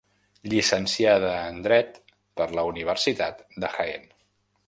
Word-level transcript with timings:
Llicenciada 0.53 1.33
en 1.49 1.59
Dret 1.67 2.01
per 2.41 2.49
la 2.61 2.65
Universitat 2.71 3.47
de 3.65 3.73
Jaén. 3.77 4.09